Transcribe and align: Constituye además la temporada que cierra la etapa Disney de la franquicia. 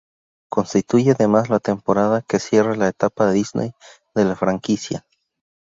Constituye 0.49 1.11
además 1.11 1.49
la 1.49 1.59
temporada 1.59 2.23
que 2.27 2.39
cierra 2.39 2.75
la 2.75 2.87
etapa 2.87 3.29
Disney 3.29 3.73
de 4.15 4.25
la 4.25 4.35
franquicia. 4.35 5.05